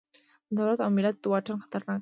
د 0.47 0.51
دولت 0.59 0.79
او 0.85 0.89
ملت 0.97 1.17
واټن 1.31 1.57
خطرناک 1.63 1.85
دی. 1.85 1.89